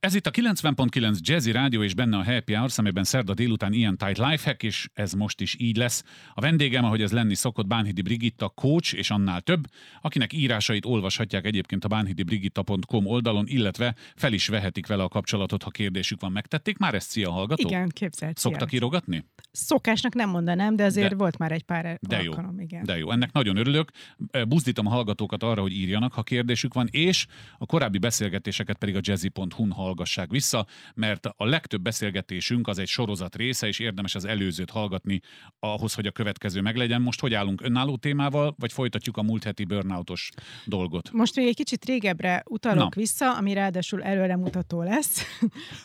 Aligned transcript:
Ez 0.00 0.14
itt 0.14 0.26
a 0.26 0.30
90.9 0.30 1.18
Jazzy 1.20 1.50
Rádió 1.50 1.82
és 1.82 1.94
benne 1.94 2.16
a 2.16 2.24
Happy 2.24 2.54
Hour, 2.54 2.70
amelyben 2.76 3.04
szerda 3.04 3.34
délután 3.34 3.72
ilyen 3.72 3.96
tight 3.96 4.18
lifehack, 4.18 4.62
és 4.62 4.88
ez 4.94 5.12
most 5.12 5.40
is 5.40 5.56
így 5.58 5.76
lesz. 5.76 6.04
A 6.34 6.40
vendégem, 6.40 6.84
ahogy 6.84 7.02
ez 7.02 7.12
lenni 7.12 7.34
szokott, 7.34 7.66
Bánhidi 7.66 8.02
Brigitta, 8.02 8.48
coach 8.48 8.94
és 8.94 9.10
annál 9.10 9.40
több, 9.40 9.64
akinek 10.00 10.32
írásait 10.32 10.84
olvashatják 10.84 11.46
egyébként 11.46 11.84
a 11.84 11.88
bánhidibrigitta.com 11.88 13.06
oldalon, 13.06 13.44
illetve 13.46 13.94
fel 14.16 14.32
is 14.32 14.48
vehetik 14.48 14.86
vele 14.86 15.02
a 15.02 15.08
kapcsolatot, 15.08 15.62
ha 15.62 15.70
kérdésük 15.70 16.20
van. 16.20 16.32
Megtették 16.32 16.78
már 16.78 16.94
ezt, 16.94 17.10
szia 17.10 17.30
hallgató? 17.30 17.68
Igen, 17.68 17.88
képzelt. 17.88 18.38
Szoktak 18.38 18.72
írogatni? 18.72 19.24
Szokásnak 19.50 20.14
nem 20.14 20.30
mondanám, 20.30 20.76
de 20.76 20.84
azért 20.84 21.08
de, 21.08 21.16
volt 21.16 21.38
már 21.38 21.52
egy 21.52 21.62
pár 21.62 21.98
de 22.00 22.16
alkalom, 22.16 22.54
jó, 22.56 22.62
igen. 22.62 22.84
De 22.84 22.98
jó, 22.98 23.10
ennek 23.10 23.32
nagyon 23.32 23.56
örülök. 23.56 23.90
Buzdítom 24.48 24.86
a 24.86 24.90
hallgatókat 24.90 25.42
arra, 25.42 25.60
hogy 25.60 25.72
írjanak, 25.72 26.12
ha 26.12 26.22
kérdésük 26.22 26.74
van, 26.74 26.88
és 26.90 27.26
a 27.58 27.66
korábbi 27.66 27.98
beszélgetéseket 27.98 28.76
pedig 28.76 28.96
a 28.96 29.00
jazzy.hu-n 29.02 29.72
hallgassák 29.88 30.30
vissza, 30.30 30.66
mert 30.94 31.26
a 31.26 31.44
legtöbb 31.44 31.82
beszélgetésünk 31.82 32.68
az 32.68 32.78
egy 32.78 32.88
sorozat 32.88 33.36
része, 33.36 33.66
és 33.66 33.78
érdemes 33.78 34.14
az 34.14 34.24
előzőt 34.24 34.70
hallgatni 34.70 35.20
ahhoz, 35.58 35.94
hogy 35.94 36.06
a 36.06 36.10
következő 36.10 36.60
meglegyen. 36.60 37.02
Most 37.02 37.20
hogy 37.20 37.34
állunk 37.34 37.60
önálló 37.60 37.96
témával, 37.96 38.54
vagy 38.58 38.72
folytatjuk 38.72 39.16
a 39.16 39.22
múlt 39.22 39.44
heti 39.44 39.64
burnoutos 39.64 40.30
dolgot? 40.64 41.12
Most 41.12 41.36
még 41.36 41.46
egy 41.46 41.54
kicsit 41.54 41.84
régebbre 41.84 42.42
utalok 42.46 42.94
Na. 42.94 43.00
vissza, 43.00 43.36
ami 43.36 43.52
ráadásul 43.52 44.02
előremutató 44.02 44.82
lesz. 44.82 45.22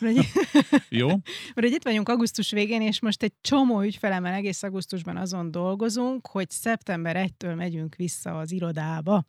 Jó. 0.88 1.08
Mert 1.54 1.68
itt 1.68 1.84
vagyunk 1.84 2.08
augusztus 2.08 2.50
végén, 2.50 2.82
és 2.82 3.00
most 3.00 3.22
egy 3.22 3.32
csomó 3.40 3.82
ügyfelemmel 3.82 4.32
egész 4.34 4.62
augusztusban 4.62 5.16
azon 5.16 5.50
dolgozunk, 5.50 6.26
hogy 6.26 6.50
szeptember 6.50 7.28
1-től 7.28 7.56
megyünk 7.56 7.94
vissza 7.94 8.38
az 8.38 8.52
irodába. 8.52 9.24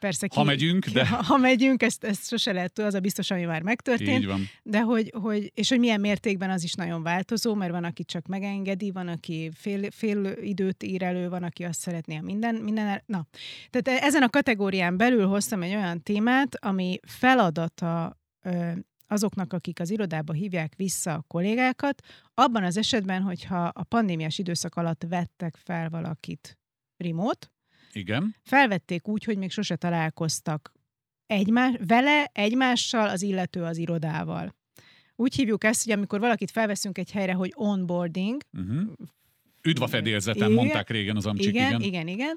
Persze 0.00 0.26
ki, 0.26 0.36
ha 0.36 0.44
megyünk, 0.44 0.86
de... 0.86 1.06
Ha, 1.30 1.36
megyünk, 1.36 1.82
ezt, 1.82 2.04
ezt 2.04 2.28
sose 2.28 2.52
lehet 2.52 2.78
az 2.78 2.94
a 2.94 3.00
biztos, 3.00 3.30
ami 3.30 3.44
már 3.44 3.62
megtörtént. 3.62 4.20
Így 4.20 4.26
van. 4.26 4.48
De 4.62 4.80
hogy, 4.80 5.12
hogy, 5.20 5.52
és 5.54 5.68
hogy 5.68 5.78
milyen 5.78 6.00
mértékben 6.00 6.50
az 6.50 6.64
is 6.64 6.74
nagyon 6.74 7.02
változó, 7.02 7.54
mert 7.54 7.70
van, 7.72 7.84
aki 7.84 8.04
csak 8.04 8.26
megengedi, 8.26 8.90
van, 8.90 9.08
aki 9.08 9.50
fél, 9.54 9.90
fél 9.90 10.36
időt 10.40 10.82
ír 10.82 11.02
elő, 11.02 11.28
van, 11.28 11.42
aki 11.42 11.64
azt 11.64 11.80
szeretné 11.80 12.16
a 12.16 12.22
minden, 12.22 12.54
minden 12.54 13.02
na. 13.06 13.26
Tehát 13.70 14.02
ezen 14.02 14.22
a 14.22 14.28
kategórián 14.28 14.96
belül 14.96 15.26
hoztam 15.26 15.62
egy 15.62 15.74
olyan 15.74 16.02
témát, 16.02 16.64
ami 16.64 16.98
feladata 17.02 18.20
ö, 18.42 18.70
azoknak, 19.06 19.52
akik 19.52 19.80
az 19.80 19.90
irodába 19.90 20.32
hívják 20.32 20.72
vissza 20.76 21.12
a 21.12 21.24
kollégákat, 21.26 22.02
abban 22.34 22.64
az 22.64 22.76
esetben, 22.76 23.22
hogyha 23.22 23.64
a 23.64 23.82
pandémiás 23.82 24.38
időszak 24.38 24.74
alatt 24.74 25.04
vettek 25.08 25.56
fel 25.56 25.90
valakit 25.90 26.58
remote, 26.96 27.46
igen. 27.92 28.36
Felvették 28.42 29.08
úgy, 29.08 29.24
hogy 29.24 29.38
még 29.38 29.50
sose 29.50 29.76
találkoztak 29.76 30.72
egymás, 31.26 31.74
vele, 31.86 32.30
egymással, 32.32 33.08
az 33.08 33.22
illető 33.22 33.62
az 33.62 33.76
irodával. 33.76 34.54
Úgy 35.16 35.34
hívjuk 35.34 35.64
ezt, 35.64 35.84
hogy 35.84 35.92
amikor 35.92 36.20
valakit 36.20 36.50
felveszünk 36.50 36.98
egy 36.98 37.10
helyre, 37.10 37.32
hogy 37.32 37.52
onboarding. 37.54 38.42
Uh-huh. 38.52 38.92
Üdv 39.62 39.82
a 39.82 39.86
fedélzeten, 39.86 40.52
mondták 40.52 40.90
régen 40.90 41.16
az 41.16 41.26
amcsik, 41.26 41.48
igen. 41.48 41.66
Igen, 41.66 41.80
igen, 41.80 42.08
igen. 42.08 42.36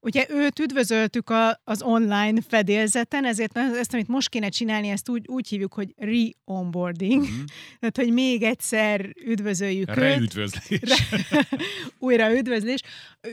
Ugye 0.00 0.26
őt 0.28 0.58
üdvözöltük 0.58 1.30
a, 1.30 1.60
az 1.64 1.82
online 1.82 2.40
fedélzeten, 2.48 3.24
ezért 3.24 3.58
ezt, 3.58 3.92
amit 3.94 4.08
most 4.08 4.28
kéne 4.28 4.48
csinálni, 4.48 4.88
ezt 4.88 5.08
úgy, 5.08 5.24
úgy 5.28 5.48
hívjuk, 5.48 5.74
hogy 5.74 5.94
re-onboarding. 5.96 7.22
Mm-hmm. 7.22 7.44
Tehát, 7.80 7.96
hogy 7.96 8.12
még 8.12 8.42
egyszer 8.42 9.12
üdvözöljük 9.24 9.94
Reüdvözlés. 9.94 10.70
őt. 10.70 10.88
Re- 10.88 11.48
újra 11.98 12.36
üdvözlés. 12.38 12.80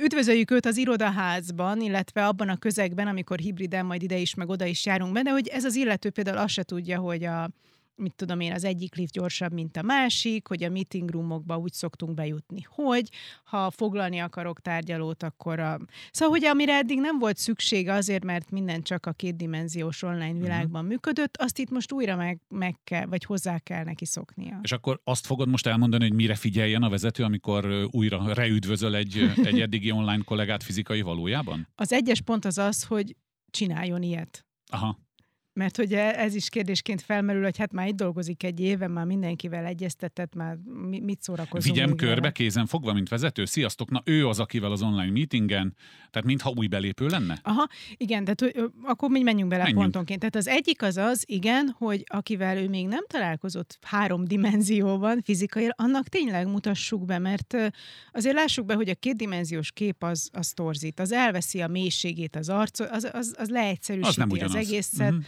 Üdvözöljük 0.04 0.52
őt 0.52 0.66
az 0.66 0.78
irodaházban, 0.78 1.82
illetve 1.82 2.28
abban 2.28 2.50
a 2.50 2.58
közegben, 2.58 3.08
amikor 3.08 3.40
hibriden 3.40 3.86
majd 3.86 4.02
ide 4.02 4.18
is, 4.18 4.34
meg 4.34 4.50
oda 4.50 4.66
is 4.66 4.86
járunk 4.86 5.14
be, 5.14 5.22
de 5.22 5.30
hogy 5.30 5.48
ez 5.48 5.64
az 5.64 5.76
illető 5.76 6.10
például 6.10 6.38
azt 6.38 6.54
se 6.54 6.64
tudja, 6.64 7.00
hogy 7.00 7.24
a 7.24 7.50
mit 7.96 8.16
tudom 8.16 8.40
én, 8.40 8.52
az 8.52 8.64
egyik 8.64 8.96
lift 8.96 9.14
gyorsabb, 9.14 9.54
mint 9.54 9.78
a 9.78 9.82
másik, 9.82 10.48
hogy 10.48 10.64
a 10.64 10.70
meeting 10.70 11.10
roomokba 11.10 11.58
úgy 11.58 11.74
szoktunk 11.74 12.14
bejutni, 12.14 12.62
hogy 12.62 13.10
ha 13.44 13.72
foglalni 13.72 14.20
akarok 14.20 14.60
tárgyalót, 14.60 15.24
akkor 15.24 15.60
a... 15.60 15.80
Szóval, 16.12 16.34
hogy 16.38 16.46
amire 16.46 16.74
eddig 16.74 17.00
nem 17.00 17.20
volt 17.20 17.38
szüksége 17.38 17.94
azért, 17.94 18.24
mert 18.24 18.52
minden 18.52 18.82
csak 18.82 19.06
a 19.06 19.12
kétdimenziós 19.12 20.02
online 20.02 20.32
mhm. 20.32 20.42
világban 20.42 20.72
uh-huh. 20.72 20.90
működött, 20.90 21.38
azt 21.38 21.60
itt 21.60 21.70
most 21.70 21.92
újra 21.92 22.16
meg, 22.16 22.40
meg 22.48 22.76
kell, 22.84 23.06
vagy 23.06 23.24
hozzá 23.24 23.60
kell 23.60 23.84
neki 23.84 24.06
szoknia. 24.06 24.60
És 24.62 24.72
akkor 24.72 25.00
azt 25.04 25.26
fogod 25.26 25.48
most 25.48 25.68
elmondani, 25.68 26.08
hogy 26.08 26.16
mire 26.16 26.36
figyeljen 26.36 26.84
a 26.84 26.90
vezető, 26.90 27.24
amikor 27.24 27.88
újra 27.92 28.34
reüdvözöl 28.34 28.96
egy, 28.96 29.18
egy 29.50 29.62
eddigi 29.62 29.92
online 29.92 30.24
kollégát 30.24 30.64
fizikai 30.64 31.02
valójában? 31.02 31.68
Az 31.76 31.92
egyes 31.92 32.22
pont 32.22 32.46
az 32.46 32.58
az, 32.58 32.84
hogy 32.84 33.16
csináljon 33.50 34.02
ilyet. 34.02 34.46
Aha. 34.72 35.05
Mert 35.56 35.78
hogy 35.78 35.94
ez 35.94 36.36
is 36.36 36.50
kérdésként 36.50 37.02
felmerül, 37.02 37.44
hogy 37.44 37.58
hát 37.58 37.72
már 37.72 37.88
itt 37.88 37.96
dolgozik 37.96 38.44
egy 38.44 38.60
éve, 38.60 38.88
már 38.88 39.06
mindenkivel 39.06 39.66
egyeztetett, 39.66 40.36
már 40.36 40.58
mit 41.02 41.22
szórakozunk. 41.22 41.76
Vigyem 41.76 41.96
körbe 41.96 42.16
vele. 42.16 42.32
kézen 42.32 42.66
fogva, 42.66 42.94
mint 42.94 43.10
vezető. 43.10 43.46
Sziasztok, 43.46 43.90
na 43.90 44.02
ő 44.06 44.28
az, 44.28 44.40
akivel 44.40 44.72
az 44.72 44.82
online 44.82 45.12
meetingen, 45.12 45.76
tehát 46.12 46.28
mintha 46.28 46.54
új 46.56 46.68
belépő 46.68 47.08
lenne? 47.08 47.40
Aha, 47.44 47.68
igen, 47.98 48.26
tehát 48.26 48.60
akkor 48.84 49.10
mi 49.10 49.22
menjünk 49.22 49.50
bele 49.50 49.64
menjünk. 49.64 49.82
pontonként. 49.82 50.20
Tehát 50.20 50.36
az 50.36 50.48
egyik 50.48 50.82
az 50.82 50.98
az, 50.98 51.24
igen, 51.28 51.76
hogy 51.78 52.04
akivel 52.06 52.58
ő 52.58 52.70
még 52.70 52.88
nem 52.88 53.06
találkozott 53.08 53.78
három 53.82 54.26
dimenzióban 54.26 55.22
fizikai, 55.22 55.70
annak 55.76 56.08
tényleg 56.08 56.48
mutassuk 56.48 57.06
be, 57.06 57.20
mert 57.20 57.56
azért 58.12 58.36
lássuk 58.36 58.66
be, 58.66 58.74
hogy 58.74 58.90
a 58.90 58.96
kétdimenziós 58.96 59.72
kép 59.72 60.04
az, 60.04 60.30
az 60.34 60.50
torzít, 60.50 61.00
az 61.00 61.12
elveszi 61.12 61.62
a 61.62 61.68
mélységét 61.68 62.36
az 62.36 62.50
arcot, 62.50 62.90
az, 62.90 63.10
az, 63.14 63.36
az 63.38 63.50
leegyszerűsíti 63.50 64.22
az, 64.22 64.28
nem 64.28 64.44
az 64.44 64.56
egészet. 64.56 65.12
Mm-hmm 65.12 65.20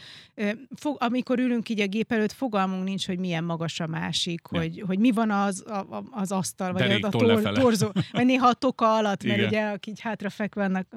Fog, 0.75 0.97
amikor 1.00 1.39
ülünk 1.39 1.69
így 1.69 1.79
a 1.79 1.88
gép 1.88 2.11
előtt, 2.11 2.31
fogalmunk 2.31 2.83
nincs, 2.83 3.05
hogy 3.05 3.19
milyen 3.19 3.44
magas 3.44 3.79
a 3.79 3.88
másik, 3.88 4.41
ja. 4.51 4.59
hogy, 4.59 4.83
hogy 4.88 5.00
mi 5.00 5.11
van 5.11 5.31
az, 5.31 5.66
a, 5.67 6.03
az 6.11 6.31
asztal, 6.31 6.73
vagy 6.73 6.91
a, 6.91 7.07
a 7.07 7.09
tor, 7.09 7.41
torzó, 7.41 7.91
vagy 8.11 8.25
néha 8.25 8.47
a 8.47 8.53
toka 8.53 8.95
alatt, 8.95 9.23
mert 9.23 9.38
Igen. 9.38 9.50
ugye 9.50 9.66
akik 9.66 9.94
így 9.94 10.00
hátrafek 10.00 10.56
vannak, 10.56 10.88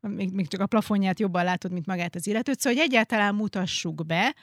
még, 0.00 0.32
még 0.32 0.48
csak 0.48 0.60
a 0.60 0.66
plafonját 0.66 1.20
jobban 1.20 1.44
látod, 1.44 1.72
mint 1.72 1.86
magát 1.86 2.14
az 2.14 2.26
illetőt. 2.26 2.60
Szóval, 2.60 2.78
hogy 2.78 2.88
egyáltalán 2.88 3.34
mutassuk 3.34 4.06
be 4.06 4.34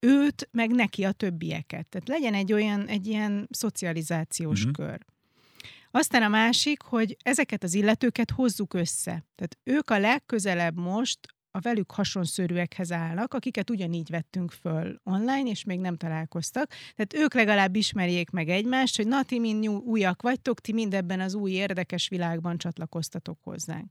őt, 0.00 0.48
meg 0.52 0.70
neki 0.70 1.04
a 1.04 1.12
többieket. 1.12 1.86
Tehát 1.86 2.08
legyen 2.08 2.34
egy 2.34 2.52
olyan, 2.52 2.86
egy 2.86 3.06
ilyen 3.06 3.48
szocializációs 3.50 4.62
mm-hmm. 4.62 4.72
kör. 4.72 4.98
Aztán 5.90 6.22
a 6.22 6.28
másik, 6.28 6.82
hogy 6.82 7.16
ezeket 7.22 7.62
az 7.62 7.74
illetőket 7.74 8.30
hozzuk 8.30 8.74
össze. 8.74 9.24
Tehát 9.34 9.58
ők 9.64 9.90
a 9.90 9.98
legközelebb 9.98 10.76
most 10.76 11.18
a 11.56 11.60
velük 11.60 11.90
hasonszörűekhez 11.90 12.92
állnak, 12.92 13.34
akiket 13.34 13.70
ugyanígy 13.70 14.10
vettünk 14.10 14.50
föl 14.50 15.00
online, 15.04 15.50
és 15.50 15.64
még 15.64 15.80
nem 15.80 15.96
találkoztak. 15.96 16.70
Tehát 16.94 17.14
ők 17.14 17.34
legalább 17.34 17.76
ismerjék 17.76 18.30
meg 18.30 18.48
egymást, 18.48 18.96
hogy 18.96 19.06
na, 19.06 19.22
ti 19.22 19.38
mind 19.38 19.66
újak 19.66 20.22
vagytok, 20.22 20.60
ti 20.60 20.72
mind 20.72 20.94
ebben 20.94 21.20
az 21.20 21.34
új 21.34 21.50
érdekes 21.50 22.08
világban 22.08 22.58
csatlakoztatok 22.58 23.38
hozzánk. 23.42 23.90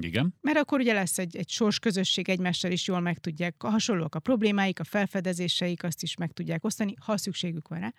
Igen. 0.00 0.34
Mert 0.40 0.58
akkor 0.58 0.80
ugye 0.80 0.92
lesz 0.92 1.18
egy, 1.18 1.36
egy 1.36 1.48
sors 1.48 1.78
közösség, 1.78 2.28
egymással 2.28 2.70
is 2.70 2.86
jól 2.86 3.00
meg 3.00 3.18
tudják, 3.18 3.62
hasonlóak 3.62 4.14
a 4.14 4.18
problémáik, 4.18 4.80
a 4.80 4.84
felfedezéseik, 4.84 5.84
azt 5.84 6.02
is 6.02 6.16
meg 6.16 6.32
tudják 6.32 6.64
osztani, 6.64 6.94
ha 7.00 7.16
szükségük 7.16 7.68
van 7.68 7.78
rá. 7.78 7.92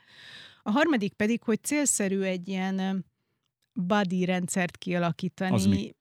A 0.64 0.72
harmadik 0.72 1.14
pedig, 1.14 1.44
hogy 1.44 1.64
célszerű 1.64 2.22
egy 2.22 2.48
ilyen 2.48 3.06
body 3.74 4.26
rendszert 4.26 4.78
kialakítani, 4.78 5.54
az 5.54 5.66
mi? 5.66 5.96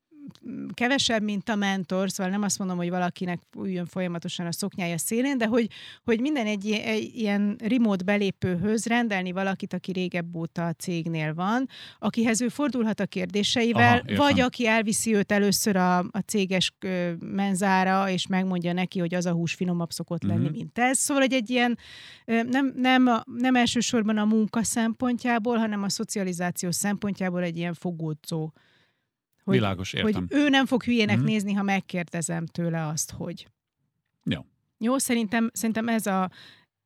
Kevesebb, 0.75 1.23
mint 1.23 1.49
a 1.49 1.55
mentor, 1.55 2.11
szóval 2.11 2.33
nem 2.33 2.43
azt 2.43 2.59
mondom, 2.59 2.77
hogy 2.77 2.91
valakinek 2.91 3.41
üljön 3.59 3.87
folyamatosan 3.87 4.47
a 4.47 4.53
szoknyája 4.53 4.99
szélén, 4.99 5.39
de 5.39 5.47
hogy, 5.47 5.69
hogy 6.05 6.21
minden 6.21 6.47
egy, 6.47 6.71
egy 6.71 7.11
ilyen 7.15 7.57
remote 7.65 8.05
belépőhöz 8.05 8.87
rendelni 8.87 9.33
valakit, 9.33 9.73
aki 9.73 9.93
régebb 9.93 10.37
óta 10.37 10.67
a 10.67 10.73
cégnél 10.73 11.35
van, 11.35 11.69
akihez 11.99 12.41
ő 12.41 12.49
fordulhat 12.49 13.01
a 13.01 13.07
kérdéseivel, 13.07 14.03
Aha, 14.07 14.17
vagy 14.17 14.41
aki 14.41 14.67
elviszi 14.67 15.15
őt 15.15 15.33
először 15.33 15.77
a, 15.77 15.99
a 15.99 16.23
céges 16.27 16.75
menzára, 17.21 18.11
és 18.11 18.27
megmondja 18.27 18.73
neki, 18.73 18.99
hogy 18.99 19.15
az 19.15 19.27
a 19.27 19.33
hús 19.33 19.55
finomabb 19.55 19.91
szokott 19.91 20.23
lenni, 20.23 20.41
uh-huh. 20.41 20.57
mint 20.57 20.79
ez. 20.79 20.99
Szóval 20.99 21.23
egy, 21.23 21.33
egy 21.33 21.51
ilyen 21.51 21.79
nem, 22.25 22.73
nem, 22.77 23.11
nem 23.25 23.57
elsősorban 23.57 24.19
a 24.19 24.25
munka 24.25 24.63
szempontjából, 24.63 25.57
hanem 25.57 25.83
a 25.83 25.89
szocializáció 25.89 26.71
szempontjából 26.71 27.43
egy 27.43 27.57
ilyen 27.57 27.75
fogódzó 27.75 28.53
hogy, 29.45 29.55
Világos, 29.55 29.93
értem. 29.93 30.27
Hogy 30.29 30.39
ő 30.39 30.49
nem 30.49 30.67
fog 30.67 30.83
hülyének 30.83 31.17
mm-hmm. 31.17 31.25
nézni, 31.25 31.53
ha 31.53 31.63
megkérdezem 31.63 32.47
tőle 32.47 32.87
azt, 32.87 33.11
hogy. 33.11 33.49
Jó. 34.25 34.41
Jó, 34.79 34.99
szerintem, 34.99 35.51
szerintem 35.53 35.89
ez 35.89 36.07
a, 36.07 36.31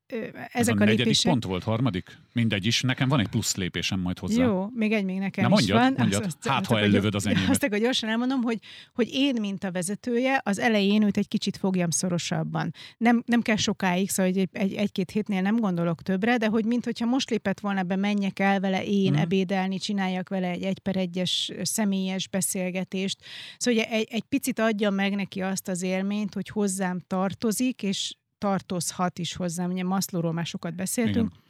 ezek 0.09 0.51
ez 0.53 0.69
a, 0.69 0.73
a 0.73 0.75
negyedik 0.75 0.99
lépések... 0.99 1.31
pont 1.31 1.45
volt, 1.45 1.63
harmadik? 1.63 2.19
Mindegy 2.33 2.67
is, 2.67 2.81
nekem 2.81 3.09
van 3.09 3.21
egy 3.21 3.29
plusz 3.29 3.57
lépésem 3.57 4.01
majd 4.01 4.19
hozzá. 4.19 4.45
Jó, 4.45 4.69
még 4.75 4.93
egy 4.93 5.05
még 5.05 5.19
nekem 5.19 5.45
Na 5.45 5.49
mondjad, 5.51 5.79
is 5.79 5.85
van. 5.85 5.95
mondjad, 5.99 6.25
azt, 6.25 6.37
hát 6.49 6.61
azt, 6.61 6.71
ha 6.71 6.79
ellövöd 6.79 7.15
az 7.15 7.27
enyémet. 7.27 7.49
Azt 7.49 7.67
hogy 7.67 7.81
gyorsan 7.81 8.09
elmondom, 8.09 8.43
hogy, 8.43 8.59
hogy 8.95 9.09
én, 9.13 9.37
mint 9.41 9.65
a 9.65 9.71
vezetője, 9.71 10.41
az 10.45 10.59
elején 10.59 11.03
őt 11.03 11.17
egy 11.17 11.29
kicsit 11.29 11.57
fogjam 11.57 11.91
szorosabban. 11.91 12.75
Nem, 12.97 13.23
nem 13.27 13.43
kell 13.43 13.57
sokáig, 13.57 14.11
szóval 14.11 14.33
egy, 14.33 14.49
egy, 14.53 14.75
egy-két 14.75 15.11
hétnél 15.11 15.43
nem 15.43 15.57
gondolok 15.57 16.03
többre, 16.03 16.37
de 16.37 16.47
hogy 16.47 16.65
mint 16.65 16.85
hogyha 16.85 17.07
most 17.07 17.31
lépett 17.31 17.61
volna 17.61 17.83
be, 17.83 17.97
menjek 17.97 18.39
el 18.39 18.61
vele 18.61 18.85
én 18.85 19.13
hmm. 19.13 19.23
ebédelni, 19.23 19.79
csináljak 19.79 20.29
vele 20.29 20.49
egy 20.49 20.63
egy 20.69 20.79
per 20.79 20.97
egyes 20.97 21.53
személyes 21.63 22.29
beszélgetést. 22.29 23.25
Szóval 23.57 23.83
egy, 23.83 24.07
egy 24.11 24.25
picit 24.29 24.59
adja 24.59 24.91
meg 24.91 25.15
neki 25.15 25.41
azt 25.41 25.69
az 25.69 25.83
élményt, 25.83 26.35
hogy 26.35 26.49
hozzám 26.49 27.01
tartozik, 27.07 27.83
és 27.83 28.15
tartozhat 28.39 29.19
is 29.19 29.35
hozzám. 29.35 29.71
Ugye 29.71 29.85
Maszlóról 29.85 30.33
már 30.33 30.47
sokat 30.47 30.75
beszéltünk. 30.75 31.31
Igen 31.31 31.47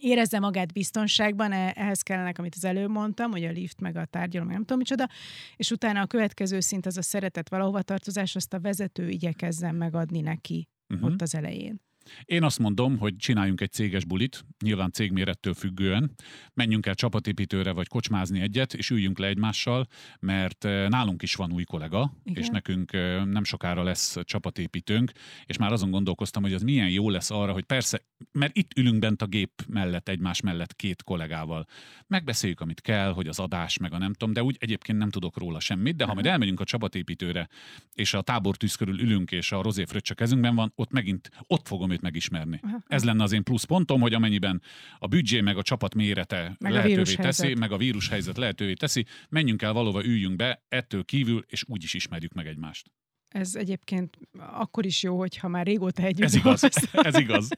érezze 0.00 0.38
magát 0.38 0.72
biztonságban, 0.72 1.52
e, 1.52 1.72
ehhez 1.76 2.02
kellene, 2.02 2.32
amit 2.36 2.54
az 2.56 2.64
előbb 2.64 2.90
mondtam, 2.90 3.30
hogy 3.30 3.44
a 3.44 3.50
lift, 3.50 3.80
meg 3.80 3.96
a 3.96 4.04
tárgyaló, 4.04 4.44
meg 4.44 4.52
nem 4.52 4.62
tudom 4.62 4.78
micsoda, 4.78 5.08
és 5.56 5.70
utána 5.70 6.00
a 6.00 6.06
következő 6.06 6.60
szint 6.60 6.86
az 6.86 6.96
a 6.96 7.02
szeretet 7.02 7.48
valahova 7.48 7.82
tartozás, 7.82 8.36
azt 8.36 8.54
a 8.54 8.60
vezető 8.60 9.08
igyekezzen 9.08 9.74
megadni 9.74 10.20
neki 10.20 10.68
uh-huh. 10.88 11.10
ott 11.10 11.22
az 11.22 11.34
elején. 11.34 11.80
Én 12.24 12.42
azt 12.42 12.58
mondom, 12.58 12.98
hogy 12.98 13.16
csináljunk 13.16 13.60
egy 13.60 13.72
céges 13.72 14.04
bulit, 14.04 14.44
nyilván 14.64 14.92
cégmérettől 14.92 15.54
függően, 15.54 16.14
menjünk 16.54 16.86
el 16.86 16.94
csapatépítőre 16.94 17.72
vagy 17.72 17.88
kocsmázni 17.88 18.40
egyet, 18.40 18.74
és 18.74 18.90
üljünk 18.90 19.18
le 19.18 19.26
egymással, 19.26 19.86
mert 20.20 20.64
eh, 20.64 20.88
nálunk 20.88 21.22
is 21.22 21.34
van 21.34 21.52
új 21.52 21.64
kollega, 21.64 22.12
Igen. 22.24 22.42
és 22.42 22.48
nekünk 22.48 22.92
eh, 22.92 23.24
nem 23.24 23.44
sokára 23.44 23.82
lesz 23.82 24.16
csapatépítőnk, 24.24 25.12
és 25.46 25.56
már 25.56 25.72
azon 25.72 25.90
gondolkoztam, 25.90 26.42
hogy 26.42 26.52
az 26.52 26.62
milyen 26.62 26.90
jó 26.90 27.10
lesz 27.10 27.30
arra, 27.30 27.52
hogy 27.52 27.64
persze, 27.64 28.02
mert 28.32 28.56
itt 28.56 28.76
ülünk 28.76 28.98
bent 28.98 29.22
a 29.22 29.26
gép 29.26 29.62
mellett, 29.68 30.08
egymás 30.08 30.40
mellett 30.40 30.76
két 30.76 31.02
kollégával. 31.02 31.66
Megbeszéljük, 32.06 32.60
amit 32.60 32.80
kell, 32.80 33.12
hogy 33.12 33.28
az 33.28 33.38
adás, 33.38 33.78
meg 33.78 33.92
a 33.92 33.98
nem 33.98 34.12
tudom, 34.12 34.34
de 34.34 34.42
úgy 34.42 34.56
egyébként 34.58 34.98
nem 34.98 35.10
tudok 35.10 35.38
róla 35.38 35.60
semmit, 35.60 35.96
de 35.96 36.04
ha 36.04 36.14
majd 36.14 36.26
elmegyünk 36.26 36.60
a 36.60 36.64
csapatépítőre, 36.64 37.48
és 37.94 38.14
a 38.14 38.22
tábortűz 38.22 38.74
körül 38.74 39.00
ülünk, 39.00 39.30
és 39.30 39.52
a 39.52 39.62
rozé 39.62 39.84
fröccse 39.84 40.14
kezünkben 40.14 40.54
van, 40.54 40.72
ott 40.74 40.90
megint, 40.90 41.30
ott 41.46 41.66
fogom 41.66 41.90
őt 41.98 42.04
megismerni. 42.04 42.60
Aha. 42.62 42.82
Ez 42.86 43.04
lenne 43.04 43.22
az 43.22 43.32
én 43.32 43.42
plusz 43.42 43.64
pontom, 43.64 44.00
hogy 44.00 44.14
amennyiben 44.14 44.62
a 44.98 45.06
büdzsé 45.06 45.40
meg 45.40 45.56
a 45.56 45.62
csapat 45.62 45.94
mérete 45.94 46.56
meg 46.58 46.72
lehetővé 46.72 47.14
teszi, 47.14 47.42
helyzet. 47.42 47.58
meg 47.58 47.72
a 47.72 47.76
vírushelyzet 47.76 48.36
lehetővé 48.36 48.72
teszi, 48.72 49.06
menjünk 49.28 49.62
el 49.62 49.72
valóva, 49.72 50.04
üljünk 50.04 50.36
be, 50.36 50.64
ettől 50.68 51.04
kívül, 51.04 51.44
és 51.48 51.64
úgy 51.66 51.82
is 51.82 51.94
ismerjük 51.94 52.32
meg 52.32 52.46
egymást. 52.46 52.90
Ez 53.28 53.54
egyébként 53.54 54.18
akkor 54.38 54.86
is 54.86 55.02
jó, 55.02 55.18
hogyha 55.18 55.48
már 55.48 55.66
régóta 55.66 56.02
együtt 56.02 56.24
Ez 56.24 56.34
igaz, 56.34 56.62
ez 56.92 57.18
igaz. 57.18 57.48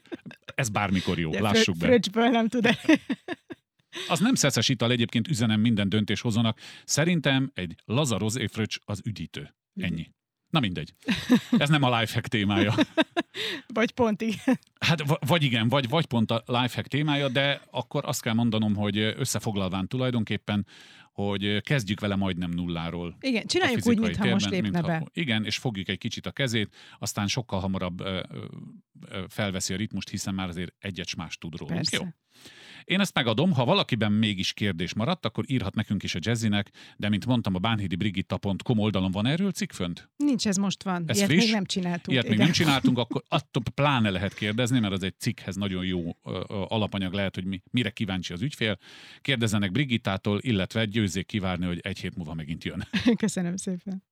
Ez 0.54 0.68
bármikor 0.68 1.18
jó, 1.18 1.30
De 1.30 1.40
lássuk 1.40 1.76
be. 1.76 1.86
Fröccsből 1.86 2.28
nem 2.28 2.48
tud. 2.48 2.68
Az 4.08 4.20
nem 4.20 4.34
szeszes 4.34 4.68
ital, 4.68 4.90
egyébként 4.90 5.28
üzenem 5.28 5.60
minden 5.60 5.88
döntéshozónak. 5.88 6.58
Szerintem 6.84 7.50
egy 7.54 7.74
laza 7.84 8.18
rozéfröccs 8.18 8.78
az 8.84 9.00
üdítő. 9.04 9.54
Ennyi. 9.74 10.10
Na 10.50 10.60
mindegy. 10.60 10.94
Ez 11.58 11.68
nem 11.68 11.82
a 11.82 11.98
lifehack 11.98 12.26
témája. 12.26 12.74
Vagy 13.74 13.90
pont 13.90 14.20
igen. 14.20 14.58
Hát 14.80 15.02
vagy 15.26 15.42
igen, 15.42 15.68
vagy, 15.68 15.88
vagy 15.88 16.06
pont 16.06 16.30
a 16.30 16.42
lifehack 16.46 16.86
témája, 16.86 17.28
de 17.28 17.60
akkor 17.70 18.04
azt 18.04 18.22
kell 18.22 18.34
mondanom, 18.34 18.74
hogy 18.74 18.98
összefoglalván 18.98 19.88
tulajdonképpen, 19.88 20.66
hogy 21.12 21.62
kezdjük 21.62 22.00
vele 22.00 22.16
majdnem 22.16 22.50
nulláról. 22.50 23.16
Igen, 23.20 23.46
csináljuk 23.46 23.86
úgy, 23.86 23.98
mintha 23.98 24.12
térben, 24.22 24.32
most 24.32 24.50
lépne 24.50 24.68
mintha, 24.70 24.86
be. 24.86 25.06
Igen, 25.12 25.44
és 25.44 25.56
fogjuk 25.56 25.88
egy 25.88 25.98
kicsit 25.98 26.26
a 26.26 26.30
kezét, 26.30 26.74
aztán 26.98 27.26
sokkal 27.26 27.60
hamarabb 27.60 28.00
ö, 28.00 28.22
ö, 29.08 29.24
felveszi 29.28 29.74
a 29.74 29.76
ritmust, 29.76 30.08
hiszen 30.08 30.34
már 30.34 30.48
azért 30.48 30.74
egyet 30.78 31.16
más 31.16 31.36
tud 31.36 31.54
róla. 31.56 31.74
Persze. 31.74 31.96
Jó. 31.96 32.08
Én 32.84 33.00
ezt 33.00 33.14
megadom, 33.14 33.52
ha 33.52 33.64
valakiben 33.64 34.12
mégis 34.12 34.52
kérdés 34.52 34.94
maradt, 34.94 35.24
akkor 35.26 35.44
írhat 35.46 35.74
nekünk 35.74 36.02
is 36.02 36.14
a 36.14 36.18
Jazzinek, 36.22 36.70
de 36.96 37.08
mint 37.08 37.26
mondtam, 37.26 37.54
a 37.54 37.58
bánhidibrigitta.com 37.58 38.78
oldalon 38.78 39.10
van 39.10 39.26
erről 39.26 39.50
cikk 39.50 39.72
fönt? 39.72 40.10
Nincs, 40.16 40.46
ez 40.46 40.56
most 40.56 40.82
van. 40.82 41.04
Ez 41.06 41.16
Ilyet 41.16 41.30
friss? 41.30 41.44
még 41.44 41.52
nem 41.52 41.64
csináltunk. 41.64 42.08
Ilyet 42.08 42.24
igen. 42.24 42.36
még 42.36 42.46
nem 42.46 42.54
csináltunk, 42.54 42.98
akkor 43.04 43.22
attól 43.28 43.62
pláne 43.74 44.10
lehet 44.10 44.34
kérdezni, 44.34 44.80
mert 44.80 44.92
az 44.92 45.02
egy 45.02 45.18
cikkhez 45.18 45.56
nagyon 45.56 45.84
jó 45.84 46.16
alapanyag 46.68 47.12
lehet, 47.12 47.34
hogy 47.34 47.44
mi, 47.44 47.62
mire 47.70 47.90
kíváncsi 47.90 48.32
az 48.32 48.42
ügyfél. 48.42 48.78
Kérdezzenek 49.20 49.72
Brigittától, 49.72 50.38
illetve 50.42 50.84
győzzék 50.84 51.26
kivárni, 51.26 51.66
hogy 51.66 51.78
egy 51.82 51.98
hét 51.98 52.16
múlva 52.16 52.34
megint 52.34 52.64
jön. 52.64 52.86
Köszönöm 53.16 53.56
szépen. 53.56 54.09